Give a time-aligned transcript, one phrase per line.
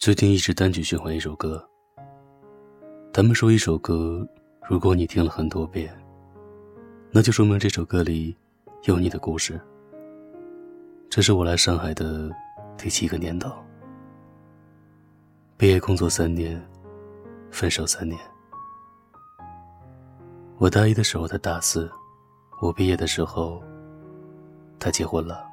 [0.00, 1.62] 最近一直单曲循环一首歌。
[3.12, 4.26] 他们说，一首歌，
[4.66, 5.94] 如果你听了很多遍，
[7.10, 8.34] 那就说明这首歌里
[8.84, 9.60] 有你的故事。
[11.10, 12.30] 这是我来上海的
[12.78, 13.52] 第七个年头。
[15.58, 16.58] 毕业工作三年，
[17.50, 18.18] 分手三年。
[20.56, 21.90] 我大一的时候他大四，
[22.62, 23.62] 我毕业的时候
[24.78, 25.46] 他结婚了。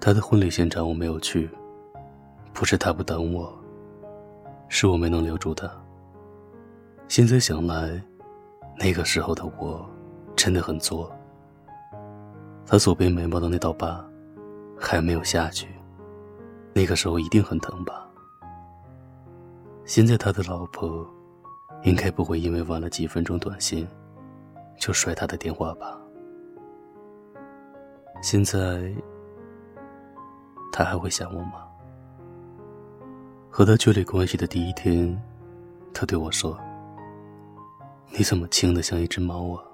[0.00, 1.46] 他的婚礼现场我没有去。
[2.52, 3.56] 不是他不等我，
[4.68, 5.70] 是我没能留住他。
[7.06, 8.02] 现在想来，
[8.78, 9.88] 那个时候的我
[10.36, 11.10] 真的很作。
[12.66, 14.04] 他左边眉毛的那道疤
[14.78, 15.68] 还没有下去，
[16.74, 18.06] 那个时候一定很疼吧？
[19.84, 21.08] 现在他的老婆
[21.84, 23.88] 应该不会因为晚了几分钟短信
[24.76, 25.98] 就摔他的电话吧？
[28.20, 28.92] 现在
[30.72, 31.67] 他还会想我吗？
[33.58, 35.20] 和他确立关系的第一天，
[35.92, 36.56] 他对我说
[38.16, 39.64] ：“你怎么轻的像一只猫啊？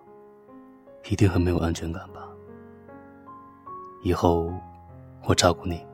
[1.10, 2.27] 一定很没有安全感吧？
[4.02, 4.50] 以后
[5.24, 5.84] 我照顾你。”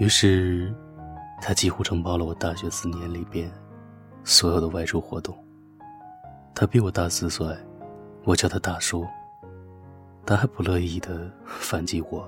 [0.00, 0.74] 于是，
[1.42, 3.52] 他几乎承包了我大学四年里边
[4.24, 5.36] 所有的外出活动。
[6.54, 7.46] 他比我大四岁，
[8.24, 9.06] 我叫他大叔。
[10.24, 12.26] 他还不乐意的反击我，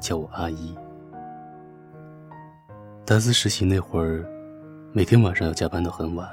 [0.00, 0.76] 叫我阿姨。
[3.06, 4.26] 大四实习那会儿，
[4.92, 6.28] 每天晚上要加班到很晚。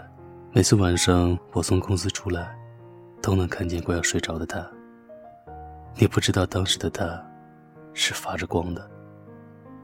[0.52, 2.58] 每次晚上我从公司出来，
[3.22, 4.68] 都能看见快要睡着的他。
[5.96, 7.24] 你不知道当时的他，
[7.94, 8.90] 是发着光的，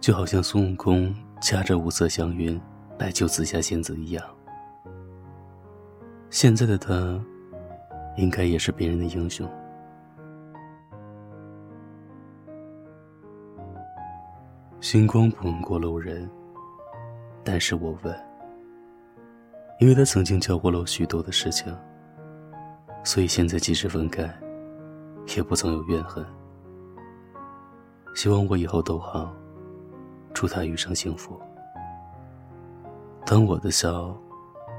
[0.02, 2.60] 就好像孙悟空驾着五色祥云
[2.98, 4.26] 来救紫霞仙子一样。
[6.32, 7.24] 现在的他，
[8.18, 9.48] 应该也是别人的英雄。
[14.82, 16.28] 星光不问过路人。
[17.52, 18.16] 但是我问，
[19.80, 21.76] 因为他曾经教过了我许多的事情，
[23.04, 24.32] 所以现在即使分开，
[25.36, 26.24] 也不曾有怨恨。
[28.14, 29.34] 希望我以后都好，
[30.32, 31.42] 祝他余生幸福。
[33.26, 34.16] 当我的笑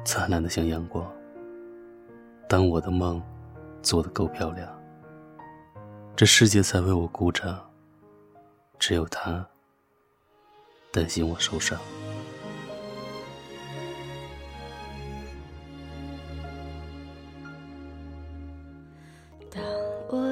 [0.04, 1.04] 灿烂的像阳光，
[2.48, 3.20] 当我的梦
[3.82, 4.68] 做的够漂亮，
[6.14, 7.58] 这世界才为我鼓掌。
[8.78, 9.44] 只有他
[10.92, 11.76] 担心我受伤。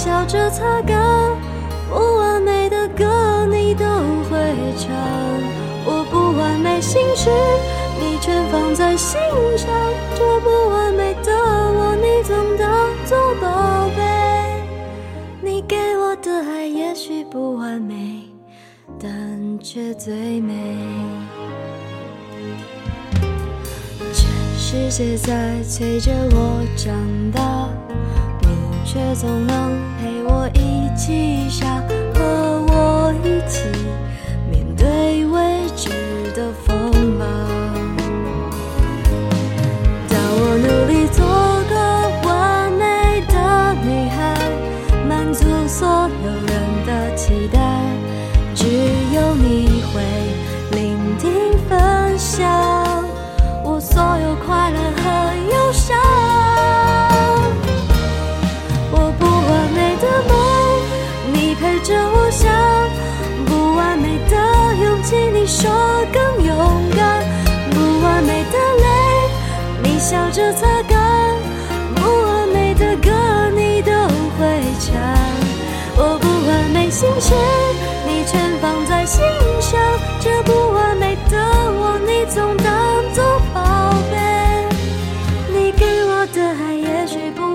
[0.00, 0.96] 笑着擦干；
[1.90, 3.84] 不完美的歌，你都
[4.30, 4.38] 会
[4.78, 4.88] 唱。
[5.84, 7.28] 我不完美心事，
[8.00, 9.20] 你全放在心
[9.58, 9.68] 上。
[10.14, 14.02] 这不完美的我，你总当作宝贝。
[15.42, 18.22] 你给我的爱也许不完美，
[18.98, 20.78] 但却最美。
[24.56, 26.96] 世界在催着我长
[27.32, 27.68] 大，
[28.92, 31.80] 却总能陪我一起傻，
[70.10, 70.98] 笑着擦干
[71.94, 74.90] 不完美的歌你都会唱。
[75.96, 77.32] 我不完美心事
[78.04, 79.22] 你全放在心
[79.60, 79.80] 上
[80.18, 83.22] 这不完美的我你总当做
[83.54, 84.18] 宝贝。
[85.54, 87.49] 你给我的爱也许不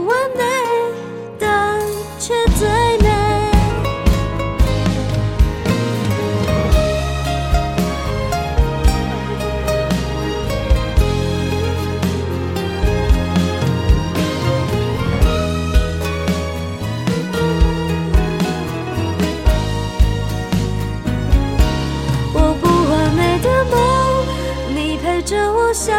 [25.26, 25.74] 着我。
[25.74, 25.94] 想，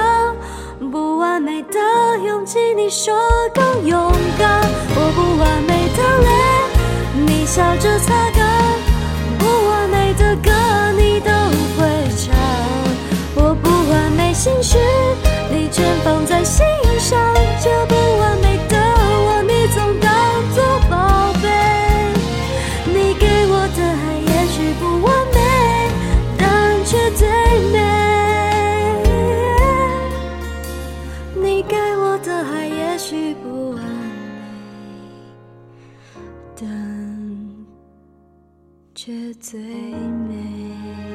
[0.90, 1.78] 不完美的
[2.25, 3.14] 勇气，你说
[3.52, 4.62] 更勇敢。
[4.94, 6.31] 我不完美的泪，
[7.26, 8.40] 你笑着擦干。
[9.38, 10.50] 不完美的歌，
[10.96, 11.31] 你都
[11.76, 12.34] 会唱。
[13.34, 14.78] 我不完美心事，
[15.50, 16.64] 你全放在心
[16.99, 17.19] 上。
[17.61, 20.11] 这不完美的我，你总当
[20.55, 21.44] 作宝贝。
[22.87, 25.40] 你给我的爱也许不完美，
[36.56, 37.67] 美，但
[38.94, 41.06] 却最美。